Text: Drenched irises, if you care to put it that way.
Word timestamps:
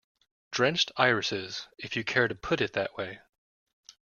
Drenched 0.49 0.91
irises, 0.97 1.67
if 1.77 1.95
you 1.95 2.03
care 2.03 2.27
to 2.27 2.33
put 2.33 2.59
it 2.59 2.73
that 2.73 2.97
way. 2.97 3.19